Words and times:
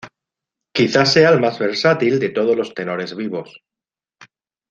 Quizá 0.77 1.05
sea 1.05 1.29
el 1.29 1.39
más 1.39 1.59
versátil 1.59 2.19
de 2.19 2.29
todos 2.29 2.57
los 2.57 2.73
tenores 2.73 3.15
vivos. 3.15 3.61